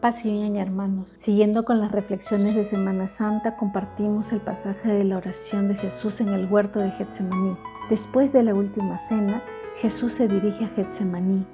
Paz 0.00 0.24
y 0.24 0.56
hermanos. 0.56 1.16
Siguiendo 1.18 1.64
con 1.64 1.80
las 1.80 1.90
reflexiones 1.90 2.54
de 2.54 2.62
Semana 2.62 3.08
Santa, 3.08 3.56
compartimos 3.56 4.30
el 4.30 4.40
pasaje 4.40 4.92
de 4.92 5.02
la 5.02 5.16
oración 5.16 5.66
de 5.66 5.74
Jesús 5.74 6.20
en 6.20 6.28
el 6.28 6.46
huerto 6.46 6.78
de 6.78 6.92
Getsemaní. 6.92 7.56
Después 7.90 8.32
de 8.32 8.44
la 8.44 8.54
última 8.54 8.96
cena, 8.96 9.42
Jesús 9.74 10.12
se 10.12 10.28
dirige 10.28 10.66
a 10.66 10.68
Getsemaní, 10.68 11.44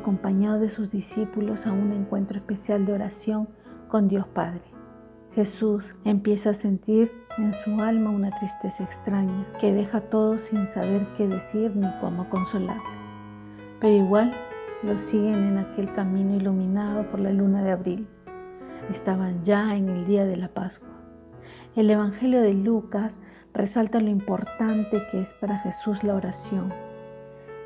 acompañado 0.00 0.58
de 0.58 0.68
sus 0.68 0.90
discípulos 0.90 1.64
a 1.64 1.72
un 1.72 1.92
encuentro 1.92 2.38
especial 2.38 2.84
de 2.86 2.94
oración 2.94 3.48
con 3.86 4.08
Dios 4.08 4.26
Padre. 4.26 4.64
Jesús 5.32 5.94
empieza 6.04 6.50
a 6.50 6.54
sentir 6.54 7.12
en 7.38 7.52
su 7.52 7.80
alma 7.80 8.10
una 8.10 8.30
tristeza 8.30 8.82
extraña 8.82 9.46
que 9.60 9.72
deja 9.72 9.98
a 9.98 10.10
todos 10.10 10.40
sin 10.40 10.66
saber 10.66 11.06
qué 11.16 11.28
decir 11.28 11.76
ni 11.76 11.86
cómo 12.00 12.28
consolar. 12.30 12.80
Pero 13.78 13.94
igual 13.94 14.34
los 14.82 15.00
siguen 15.00 15.34
en 15.34 15.58
aquel 15.58 15.92
camino 15.92 16.34
iluminado 16.36 17.06
por 17.08 17.20
la 17.20 17.32
luna 17.32 17.62
de 17.62 17.70
abril. 17.70 18.08
Estaban 18.90 19.42
ya 19.42 19.74
en 19.74 19.88
el 19.88 20.06
día 20.06 20.24
de 20.24 20.36
la 20.36 20.48
Pascua. 20.48 20.90
El 21.74 21.90
Evangelio 21.90 22.40
de 22.42 22.54
Lucas 22.54 23.18
resalta 23.52 24.00
lo 24.00 24.10
importante 24.10 25.02
que 25.10 25.20
es 25.20 25.34
para 25.34 25.58
Jesús 25.58 26.04
la 26.04 26.14
oración. 26.14 26.72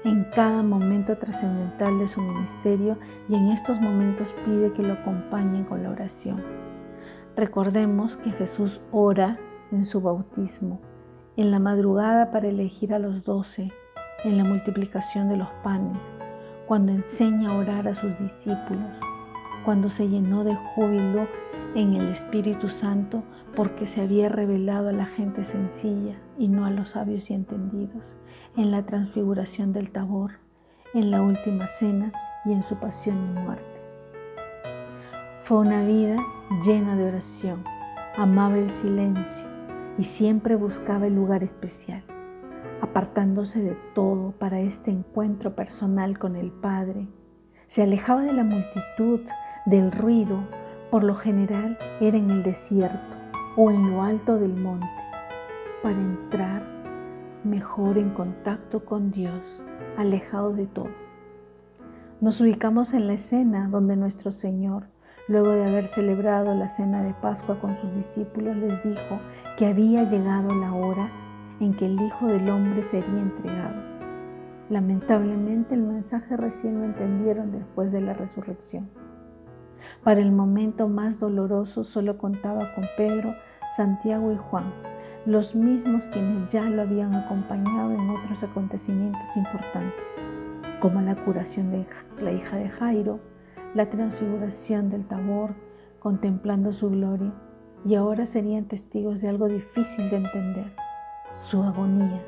En 0.04 0.24
cada 0.34 0.62
momento 0.62 1.18
trascendental 1.18 1.98
de 1.98 2.08
su 2.08 2.20
ministerio 2.22 2.96
y 3.28 3.34
en 3.34 3.48
estos 3.48 3.80
momentos 3.80 4.34
pide 4.44 4.72
que 4.72 4.82
lo 4.82 4.94
acompañen 4.94 5.64
con 5.64 5.82
la 5.82 5.90
oración. 5.90 6.42
Recordemos 7.36 8.16
que 8.16 8.30
Jesús 8.30 8.80
ora 8.92 9.38
en 9.72 9.84
su 9.84 10.00
bautismo, 10.00 10.80
en 11.36 11.50
la 11.50 11.58
madrugada 11.58 12.30
para 12.30 12.48
elegir 12.48 12.94
a 12.94 12.98
los 12.98 13.24
doce, 13.24 13.72
en 14.24 14.38
la 14.38 14.44
multiplicación 14.44 15.28
de 15.28 15.36
los 15.36 15.48
panes, 15.62 16.10
cuando 16.70 16.92
enseña 16.92 17.50
a 17.50 17.56
orar 17.56 17.88
a 17.88 17.94
sus 17.94 18.16
discípulos, 18.16 18.92
cuando 19.64 19.88
se 19.88 20.08
llenó 20.08 20.44
de 20.44 20.54
júbilo 20.54 21.26
en 21.74 21.94
el 21.94 22.12
Espíritu 22.12 22.68
Santo 22.68 23.24
porque 23.56 23.88
se 23.88 24.02
había 24.02 24.28
revelado 24.28 24.90
a 24.90 24.92
la 24.92 25.06
gente 25.06 25.42
sencilla 25.42 26.14
y 26.38 26.46
no 26.46 26.66
a 26.66 26.70
los 26.70 26.90
sabios 26.90 27.28
y 27.28 27.34
entendidos, 27.34 28.14
en 28.56 28.70
la 28.70 28.86
transfiguración 28.86 29.72
del 29.72 29.90
Tabor, 29.90 30.34
en 30.94 31.10
la 31.10 31.22
última 31.22 31.66
cena 31.66 32.12
y 32.44 32.52
en 32.52 32.62
su 32.62 32.76
pasión 32.76 33.16
y 33.16 33.40
muerte. 33.40 33.80
Fue 35.42 35.58
una 35.58 35.82
vida 35.82 36.18
llena 36.64 36.94
de 36.94 37.08
oración, 37.08 37.64
amaba 38.16 38.56
el 38.56 38.70
silencio 38.70 39.44
y 39.98 40.04
siempre 40.04 40.54
buscaba 40.54 41.08
el 41.08 41.16
lugar 41.16 41.42
especial 41.42 42.04
apartándose 42.82 43.62
de 43.62 43.76
todo 43.94 44.32
para 44.32 44.60
este 44.60 44.90
encuentro 44.90 45.54
personal 45.54 46.18
con 46.18 46.36
el 46.36 46.50
Padre. 46.50 47.08
Se 47.66 47.82
alejaba 47.82 48.22
de 48.22 48.32
la 48.32 48.44
multitud, 48.44 49.20
del 49.66 49.92
ruido, 49.92 50.40
por 50.90 51.04
lo 51.04 51.14
general 51.14 51.78
era 52.00 52.18
en 52.18 52.30
el 52.30 52.42
desierto 52.42 53.16
o 53.56 53.70
en 53.70 53.90
lo 53.90 54.02
alto 54.02 54.38
del 54.38 54.54
monte, 54.54 54.86
para 55.82 55.96
entrar 55.96 56.62
mejor 57.44 57.98
en 57.98 58.10
contacto 58.10 58.84
con 58.84 59.10
Dios, 59.10 59.62
alejado 59.96 60.52
de 60.52 60.66
todo. 60.66 60.90
Nos 62.20 62.40
ubicamos 62.40 62.92
en 62.92 63.06
la 63.06 63.14
escena 63.14 63.68
donde 63.68 63.96
nuestro 63.96 64.32
Señor, 64.32 64.84
luego 65.26 65.50
de 65.50 65.64
haber 65.64 65.86
celebrado 65.86 66.54
la 66.54 66.68
cena 66.68 67.02
de 67.02 67.14
Pascua 67.14 67.60
con 67.60 67.76
sus 67.78 67.94
discípulos, 67.94 68.56
les 68.56 68.82
dijo 68.82 69.20
que 69.56 69.66
había 69.66 70.04
llegado 70.04 70.54
la 70.54 70.74
hora 70.74 71.10
en 71.60 71.74
que 71.74 71.86
el 71.86 72.00
Hijo 72.00 72.26
del 72.26 72.48
Hombre 72.48 72.82
sería 72.82 73.20
entregado. 73.20 73.82
Lamentablemente 74.70 75.74
el 75.74 75.82
mensaje 75.82 76.36
recién 76.36 76.78
lo 76.78 76.84
entendieron 76.84 77.52
después 77.52 77.92
de 77.92 78.00
la 78.00 78.14
resurrección. 78.14 78.88
Para 80.02 80.20
el 80.20 80.32
momento 80.32 80.88
más 80.88 81.20
doloroso 81.20 81.84
solo 81.84 82.16
contaba 82.16 82.74
con 82.74 82.84
Pedro, 82.96 83.34
Santiago 83.76 84.32
y 84.32 84.36
Juan, 84.36 84.72
los 85.26 85.54
mismos 85.54 86.06
quienes 86.06 86.48
ya 86.48 86.62
lo 86.62 86.82
habían 86.82 87.14
acompañado 87.14 87.92
en 87.92 88.08
otros 88.10 88.42
acontecimientos 88.42 89.36
importantes, 89.36 90.16
como 90.80 91.02
la 91.02 91.14
curación 91.14 91.70
de 91.70 91.86
la 92.22 92.32
hija 92.32 92.56
de 92.56 92.70
Jairo, 92.70 93.20
la 93.74 93.90
transfiguración 93.90 94.88
del 94.88 95.04
Tabor, 95.06 95.54
contemplando 95.98 96.72
su 96.72 96.90
gloria, 96.90 97.32
y 97.84 97.94
ahora 97.96 98.24
serían 98.24 98.64
testigos 98.64 99.20
de 99.20 99.28
algo 99.28 99.48
difícil 99.48 100.08
de 100.08 100.16
entender 100.16 100.89
su 101.32 101.62
agonía. 101.62 102.20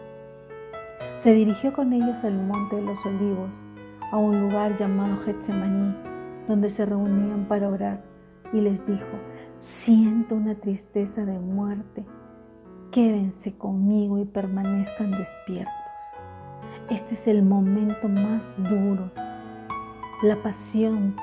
Se 1.16 1.32
dirigió 1.32 1.72
con 1.72 1.92
ellos 1.92 2.24
al 2.24 2.34
monte 2.34 2.76
de 2.76 2.82
los 2.82 3.04
olivos, 3.04 3.62
a 4.10 4.16
un 4.16 4.40
lugar 4.40 4.76
llamado 4.76 5.18
Getsemaní, 5.24 5.94
donde 6.46 6.70
se 6.70 6.84
reunían 6.84 7.46
para 7.46 7.68
orar, 7.68 8.02
y 8.52 8.60
les 8.60 8.86
dijo, 8.86 9.06
siento 9.58 10.34
una 10.34 10.54
tristeza 10.54 11.24
de 11.24 11.38
muerte, 11.38 12.04
quédense 12.90 13.54
conmigo 13.56 14.18
y 14.18 14.24
permanezcan 14.24 15.12
despiertos. 15.12 15.72
Este 16.90 17.14
es 17.14 17.26
el 17.26 17.42
momento 17.42 18.08
más 18.08 18.54
duro, 18.58 19.10
la 20.22 20.42
pasión 20.42 21.14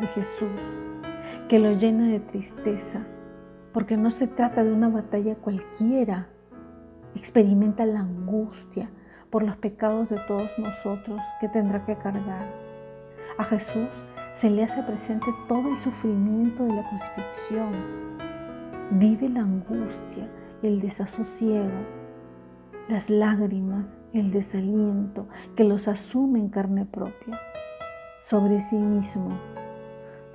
de 0.00 0.06
Jesús, 0.06 0.48
que 1.48 1.58
lo 1.58 1.72
llena 1.72 2.06
de 2.06 2.20
tristeza, 2.20 3.00
porque 3.72 3.96
no 3.96 4.10
se 4.10 4.26
trata 4.26 4.64
de 4.64 4.72
una 4.72 4.88
batalla 4.88 5.34
cualquiera, 5.34 6.28
experimenta 7.18 7.84
la 7.84 8.00
angustia 8.00 8.90
por 9.30 9.42
los 9.42 9.56
pecados 9.56 10.08
de 10.08 10.18
todos 10.26 10.50
nosotros 10.58 11.20
que 11.40 11.48
tendrá 11.48 11.84
que 11.84 11.96
cargar. 11.96 12.46
A 13.36 13.44
Jesús 13.44 14.04
se 14.32 14.50
le 14.50 14.64
hace 14.64 14.82
presente 14.82 15.26
todo 15.48 15.68
el 15.68 15.76
sufrimiento 15.76 16.64
de 16.64 16.74
la 16.74 16.88
crucifixión. 16.88 17.72
Vive 18.92 19.28
la 19.28 19.40
angustia, 19.40 20.28
el 20.62 20.80
desasosiego, 20.80 21.70
las 22.88 23.10
lágrimas, 23.10 23.96
el 24.12 24.30
desaliento 24.30 25.28
que 25.56 25.64
los 25.64 25.88
asume 25.88 26.38
en 26.38 26.48
carne 26.48 26.86
propia, 26.86 27.38
sobre 28.20 28.60
sí 28.60 28.76
mismo, 28.76 29.38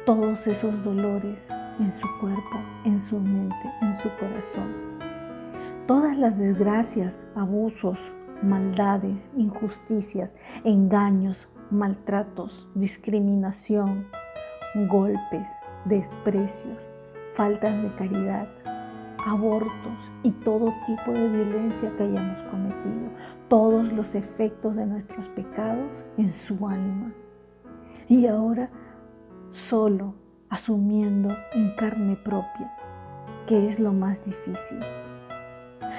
todos 0.05 0.45
esos 0.47 0.83
dolores 0.83 1.47
en 1.79 1.91
su 1.91 2.07
cuerpo, 2.19 2.59
en 2.85 2.99
su 2.99 3.19
mente, 3.19 3.71
en 3.81 3.95
su 3.95 4.09
corazón 4.19 4.92
todas 5.85 6.17
las 6.17 6.37
desgracias, 6.37 7.23
abusos, 7.35 7.97
maldades, 8.41 9.17
injusticias, 9.35 10.33
engaños, 10.63 11.49
maltratos, 11.71 12.69
discriminación, 12.73 14.07
golpes, 14.87 15.47
desprecios, 15.85 16.77
faltas 17.33 17.81
de 17.81 17.93
caridad, 17.95 18.47
abortos 19.25 20.11
y 20.23 20.31
todo 20.31 20.73
tipo 20.85 21.11
de 21.11 21.27
violencia 21.27 21.91
que 21.97 22.03
hayamos 22.03 22.41
cometido, 22.43 23.09
todos 23.49 23.91
los 23.91 24.15
efectos 24.15 24.75
de 24.77 24.85
nuestros 24.85 25.27
pecados 25.29 26.05
en 26.17 26.31
su 26.31 26.67
alma. 26.67 27.13
Y 28.07 28.27
ahora 28.27 28.69
solo 29.49 30.15
asumiendo 30.49 31.35
en 31.53 31.75
carne 31.75 32.15
propia, 32.15 32.73
que 33.47 33.67
es 33.67 33.79
lo 33.79 33.91
más 33.91 34.23
difícil 34.23 34.79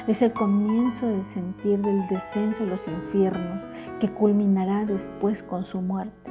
es 0.07 0.21
el 0.21 0.33
comienzo 0.33 1.07
del 1.07 1.25
sentir 1.25 1.79
del 1.81 2.07
descenso 2.09 2.63
a 2.63 2.67
los 2.67 2.87
infiernos 2.87 3.65
que 4.01 4.11
culminará 4.11 4.85
después 4.85 5.43
con 5.43 5.65
su 5.65 5.81
muerte. 5.81 6.31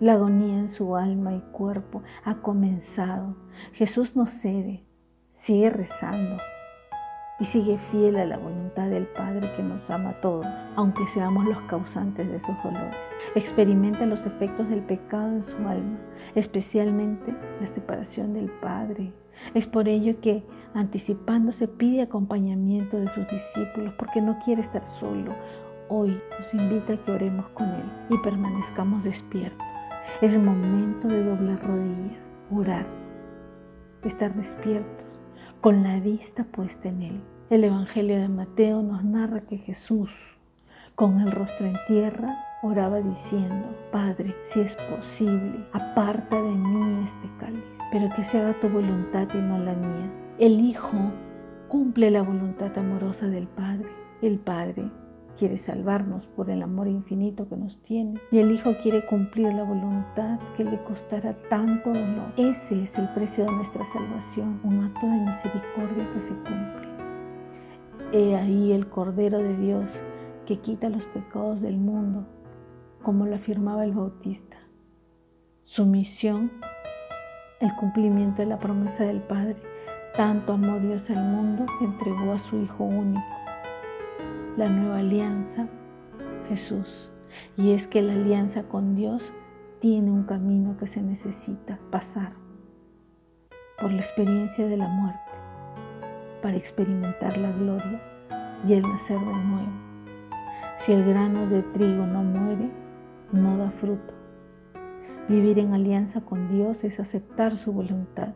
La 0.00 0.14
agonía 0.14 0.58
en 0.58 0.68
su 0.68 0.96
alma 0.96 1.34
y 1.34 1.40
cuerpo 1.52 2.02
ha 2.24 2.36
comenzado. 2.42 3.36
Jesús 3.72 4.14
no 4.16 4.26
cede, 4.26 4.84
sigue 5.32 5.70
rezando 5.70 6.36
y 7.40 7.44
sigue 7.44 7.78
fiel 7.78 8.16
a 8.16 8.26
la 8.26 8.36
voluntad 8.36 8.90
del 8.90 9.06
Padre 9.06 9.50
que 9.56 9.62
nos 9.62 9.88
ama 9.90 10.10
a 10.10 10.20
todos, 10.20 10.46
aunque 10.76 11.06
seamos 11.06 11.46
los 11.46 11.60
causantes 11.62 12.28
de 12.28 12.36
esos 12.36 12.62
dolores. 12.62 13.16
Experimenta 13.34 14.04
los 14.04 14.26
efectos 14.26 14.68
del 14.68 14.82
pecado 14.82 15.28
en 15.28 15.42
su 15.42 15.56
alma, 15.56 15.98
especialmente 16.34 17.34
la 17.60 17.66
separación 17.66 18.34
del 18.34 18.50
Padre. 18.50 19.12
Es 19.54 19.66
por 19.66 19.88
ello 19.88 20.20
que 20.20 20.44
anticipándose 20.74 21.68
pide 21.68 22.02
acompañamiento 22.02 22.98
de 22.98 23.08
sus 23.08 23.28
discípulos 23.30 23.94
porque 23.98 24.20
no 24.20 24.38
quiere 24.44 24.62
estar 24.62 24.82
solo. 24.82 25.34
Hoy 25.88 26.20
nos 26.38 26.54
invita 26.54 26.94
a 26.94 27.04
que 27.04 27.12
oremos 27.12 27.48
con 27.50 27.68
Él 27.68 27.92
y 28.10 28.18
permanezcamos 28.18 29.04
despiertos. 29.04 29.66
Es 30.20 30.36
momento 30.38 31.08
de 31.08 31.24
doblar 31.24 31.62
rodillas, 31.64 32.34
orar, 32.50 32.86
estar 34.02 34.32
despiertos, 34.34 35.20
con 35.60 35.82
la 35.82 36.00
vista 36.00 36.44
puesta 36.44 36.88
en 36.88 37.02
Él. 37.02 37.20
El 37.50 37.64
Evangelio 37.64 38.18
de 38.18 38.28
Mateo 38.28 38.82
nos 38.82 39.04
narra 39.04 39.42
que 39.42 39.58
Jesús, 39.58 40.38
con 40.94 41.20
el 41.20 41.30
rostro 41.30 41.66
en 41.66 41.76
tierra, 41.86 42.34
oraba 42.62 43.00
diciendo, 43.00 43.76
Padre, 43.92 44.34
si 44.42 44.60
es 44.60 44.76
posible, 44.88 45.66
aparta 45.72 46.40
de 46.40 46.54
mí 46.54 47.04
este 47.04 47.30
cáliz, 47.38 47.62
pero 47.92 48.08
que 48.16 48.24
se 48.24 48.38
haga 48.38 48.58
tu 48.58 48.68
voluntad 48.68 49.28
y 49.34 49.38
no 49.38 49.58
la 49.58 49.74
mía. 49.74 50.23
El 50.36 50.58
Hijo 50.58 50.98
cumple 51.68 52.10
la 52.10 52.20
voluntad 52.20 52.76
amorosa 52.76 53.28
del 53.28 53.46
Padre. 53.46 53.86
El 54.20 54.40
Padre 54.40 54.90
quiere 55.38 55.56
salvarnos 55.56 56.26
por 56.26 56.50
el 56.50 56.60
amor 56.60 56.88
infinito 56.88 57.48
que 57.48 57.56
nos 57.56 57.80
tiene 57.82 58.20
y 58.32 58.38
el 58.38 58.50
Hijo 58.50 58.74
quiere 58.82 59.06
cumplir 59.06 59.54
la 59.54 59.62
voluntad 59.62 60.40
que 60.56 60.64
le 60.64 60.82
costará 60.82 61.34
tanto 61.48 61.90
dolor. 61.90 62.32
Ese 62.36 62.82
es 62.82 62.98
el 62.98 63.08
precio 63.10 63.44
de 63.44 63.52
nuestra 63.52 63.84
salvación, 63.84 64.60
un 64.64 64.82
acto 64.82 65.06
de 65.06 65.18
misericordia 65.18 66.12
que 66.12 66.20
se 66.20 66.32
cumple. 66.32 66.88
He 68.12 68.34
ahí 68.34 68.72
el 68.72 68.88
Cordero 68.88 69.38
de 69.38 69.56
Dios 69.56 70.00
que 70.46 70.58
quita 70.58 70.88
los 70.88 71.06
pecados 71.06 71.60
del 71.60 71.76
mundo, 71.76 72.26
como 73.04 73.24
lo 73.24 73.36
afirmaba 73.36 73.84
el 73.84 73.92
Bautista. 73.92 74.56
Su 75.62 75.86
misión, 75.86 76.50
el 77.60 77.72
cumplimiento 77.76 78.42
de 78.42 78.46
la 78.46 78.58
promesa 78.58 79.04
del 79.04 79.20
Padre. 79.20 79.73
Tanto 80.16 80.52
amó 80.52 80.78
Dios 80.78 81.10
al 81.10 81.24
mundo 81.24 81.66
que 81.78 81.84
entregó 81.84 82.32
a 82.32 82.38
su 82.38 82.56
Hijo 82.60 82.84
único 82.84 83.22
la 84.56 84.68
nueva 84.68 84.98
alianza, 84.98 85.66
Jesús. 86.48 87.10
Y 87.56 87.72
es 87.72 87.88
que 87.88 88.02
la 88.02 88.12
alianza 88.12 88.62
con 88.64 88.94
Dios 88.94 89.32
tiene 89.80 90.10
un 90.10 90.22
camino 90.22 90.76
que 90.76 90.86
se 90.86 91.02
necesita 91.02 91.78
pasar 91.90 92.32
por 93.80 93.90
la 93.90 94.00
experiencia 94.00 94.66
de 94.68 94.76
la 94.76 94.88
muerte 94.88 95.18
para 96.40 96.56
experimentar 96.56 97.36
la 97.36 97.50
gloria 97.50 98.00
y 98.64 98.74
el 98.74 98.82
nacer 98.82 99.18
de 99.18 99.24
nuevo. 99.24 99.72
Si 100.76 100.92
el 100.92 101.04
grano 101.04 101.46
de 101.48 101.62
trigo 101.62 102.06
no 102.06 102.22
muere, 102.22 102.70
no 103.32 103.56
da 103.56 103.70
fruto. 103.70 104.14
Vivir 105.28 105.58
en 105.58 105.74
alianza 105.74 106.20
con 106.20 106.48
Dios 106.48 106.84
es 106.84 107.00
aceptar 107.00 107.56
su 107.56 107.72
voluntad, 107.72 108.34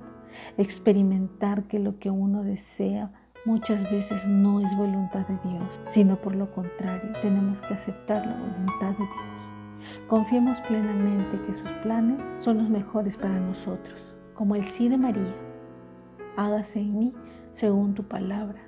experimentar 0.57 1.65
que 1.65 1.79
lo 1.79 1.99
que 1.99 2.11
uno 2.11 2.43
desea 2.43 3.11
muchas 3.45 3.91
veces 3.91 4.27
no 4.27 4.61
es 4.61 4.77
voluntad 4.77 5.27
de 5.27 5.39
Dios, 5.49 5.81
sino 5.87 6.17
por 6.21 6.35
lo 6.35 6.51
contrario, 6.53 7.13
tenemos 7.23 7.61
que 7.61 7.75
aceptar 7.75 8.27
la 8.27 8.35
voluntad 8.35 8.91
de 8.91 9.07
Dios. 9.07 9.59
Confiemos 10.07 10.61
plenamente 10.63 11.39
que 11.47 11.55
sus 11.55 11.71
planes 11.83 12.21
son 12.37 12.59
los 12.59 12.69
mejores 12.69 13.17
para 13.17 13.39
nosotros, 13.41 14.17
como 14.35 14.55
el 14.55 14.65
sí 14.67 14.89
de 14.89 14.99
María. 14.99 15.35
Hágase 16.37 16.81
en 16.81 16.99
mí 16.99 17.13
según 17.53 17.95
tu 17.95 18.05
palabra. 18.05 18.61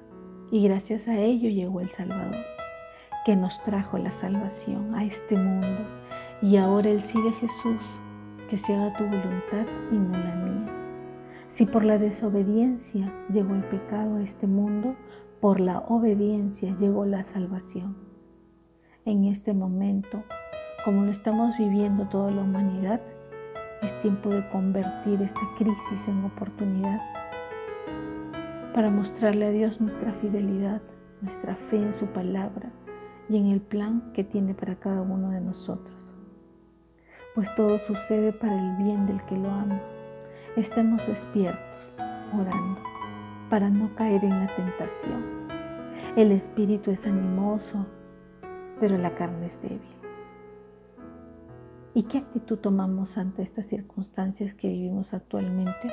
Y 0.51 0.65
gracias 0.65 1.09
a 1.09 1.17
ello 1.17 1.49
llegó 1.49 1.81
el 1.81 1.89
Salvador, 1.89 2.45
que 3.25 3.37
nos 3.37 3.63
trajo 3.63 3.99
la 3.99 4.11
salvación 4.11 4.95
a 4.95 5.05
este 5.05 5.37
mundo. 5.37 5.87
Y 6.43 6.57
ahora 6.57 6.89
el 6.89 7.03
sí 7.03 7.21
de 7.23 7.33
Jesús, 7.33 7.83
que 8.49 8.59
se 8.59 8.75
haga 8.75 8.97
tu 8.97 9.05
voluntad 9.05 9.67
y 9.93 9.97
no 9.97 10.17
la 10.17 10.35
mía. 10.37 10.80
Si 11.51 11.67
por 11.67 11.85
la 11.85 11.99
desobediencia 11.99 13.13
llegó 13.29 13.57
el 13.57 13.65
pecado 13.65 14.15
a 14.15 14.23
este 14.23 14.47
mundo, 14.47 14.95
por 15.41 15.59
la 15.59 15.81
obediencia 15.81 16.73
llegó 16.77 17.05
la 17.07 17.25
salvación. 17.25 17.97
En 19.05 19.25
este 19.25 19.53
momento, 19.53 20.23
como 20.85 21.03
lo 21.03 21.11
estamos 21.11 21.59
viviendo 21.59 22.07
toda 22.07 22.31
la 22.31 22.43
humanidad, 22.43 23.01
es 23.83 23.99
tiempo 23.99 24.29
de 24.29 24.49
convertir 24.51 25.21
esta 25.23 25.41
crisis 25.59 26.07
en 26.07 26.25
oportunidad 26.25 27.01
para 28.73 28.89
mostrarle 28.89 29.47
a 29.47 29.51
Dios 29.51 29.81
nuestra 29.81 30.13
fidelidad, 30.13 30.81
nuestra 31.21 31.57
fe 31.57 31.83
en 31.83 31.93
su 31.93 32.07
palabra 32.07 32.71
y 33.29 33.39
en 33.39 33.47
el 33.47 33.61
plan 33.61 34.13
que 34.13 34.23
tiene 34.23 34.55
para 34.55 34.77
cada 34.77 35.03
uno 35.03 35.31
de 35.31 35.41
nosotros. 35.41 36.15
Pues 37.35 37.53
todo 37.57 37.77
sucede 37.79 38.33
para 38.33 38.55
el 38.55 38.85
bien 38.85 39.05
del 39.07 39.21
que 39.25 39.37
lo 39.37 39.51
ama 39.51 39.81
estemos 40.57 41.07
despiertos, 41.07 41.97
orando, 42.33 42.81
para 43.49 43.71
no 43.71 43.95
caer 43.95 44.25
en 44.25 44.41
la 44.41 44.55
tentación. 44.55 45.49
El 46.17 46.33
espíritu 46.33 46.91
es 46.91 47.07
animoso, 47.07 47.87
pero 48.81 48.99
la 48.99 49.15
carne 49.15 49.47
es 49.47 49.61
débil. 49.63 49.81
¿Y 51.95 52.05
qué 52.05 52.19
actitud 52.19 52.59
tomamos 52.59 53.19
ante 53.19 53.43
estas 53.43 53.67
circunstancias 53.67 54.55
que 54.55 54.69
vivimos 54.69 55.15
actualmente? 55.15 55.91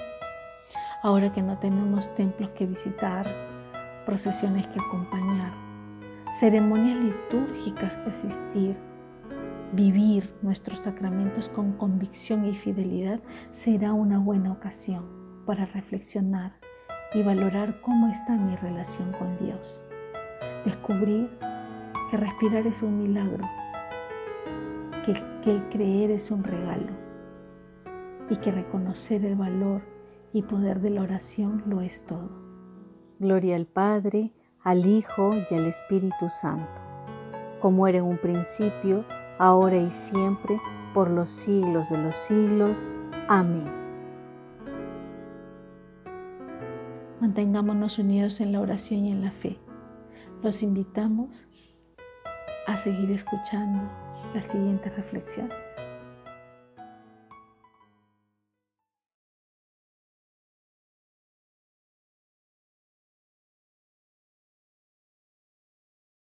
Ahora 1.04 1.31
que 1.31 1.42
no 1.42 1.57
tenemos 1.59 2.13
templos 2.15 2.50
que 2.51 2.65
visitar, 2.65 3.27
procesiones 4.06 4.68
que 4.68 4.80
acompañar, 4.80 5.54
ceremonias 6.39 7.00
litúrgicas 7.00 7.95
que 7.95 8.09
asistir, 8.09 8.87
vivir 9.74 10.34
nuestros 10.42 10.80
sacramentos 10.80 11.50
con 11.50 11.74
convicción 11.74 12.46
y 12.46 12.56
fidelidad 12.56 13.19
será 13.50 13.94
una 13.94 14.19
buena 14.19 14.52
ocasión 14.52 15.06
para 15.46 15.66
reflexionar 15.66 16.54
y 17.14 17.24
valorar 17.24 17.81
cómo 17.81 18.08
está 18.10 18.34
mi 18.34 18.56
relación 18.58 19.12
con 19.14 19.38
Dios. 19.38 19.81
Descubrir 20.66 21.30
que 22.10 22.18
respirar 22.18 22.68
es 22.68 22.81
un 22.81 22.98
milagro, 22.98 23.44
que, 25.06 25.14
que 25.42 25.52
el 25.52 25.64
creer 25.69 26.12
es 26.12 26.31
un 26.31 26.44
regalo 26.44 26.92
y 28.30 28.36
que 28.38 28.52
reconocer 28.52 29.25
el 29.25 29.36
valor 29.36 29.81
y 30.34 30.42
poder 30.42 30.80
de 30.80 30.90
la 30.90 31.02
oración 31.02 31.64
lo 31.66 31.81
es 31.81 32.06
todo. 32.06 32.30
Gloria 33.19 33.56
al 33.56 33.66
Padre, 33.66 34.34
al 34.64 34.86
Hijo 34.86 35.31
y 35.50 35.54
al 35.54 35.66
Espíritu 35.66 36.30
Santo, 36.30 36.81
como 37.62 37.88
era 37.88 38.00
en 38.00 38.04
un 38.04 38.18
principio, 38.18 39.06
ahora 39.39 39.78
y 39.78 39.92
siempre, 39.92 40.60
por 40.94 41.10
los 41.10 41.30
siglos 41.30 41.89
de 41.89 41.98
los 41.98 42.16
siglos. 42.16 42.84
Amén. 43.28 43.66
Mantengámonos 47.19 48.00
unidos 48.00 48.39
en 48.42 48.51
la 48.51 48.62
oración 48.62 49.06
y 49.06 49.12
en 49.12 49.22
la 49.22 49.31
fe. 49.31 49.60
Los 50.44 50.62
invitamos 50.62 51.48
a 52.68 52.78
seguir 52.78 53.12
escuchando 53.12 53.81
las 54.34 54.45
siguientes 54.45 54.95
reflexiones. 54.95 55.67